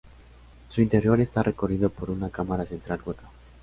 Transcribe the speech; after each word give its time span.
Su 0.71 0.81
interior 0.81 1.21
está 1.21 1.43
recorrido 1.43 1.91
por 1.91 2.09
una 2.09 2.31
cámara 2.31 2.65
central 2.65 3.01
hueca. 3.05 3.29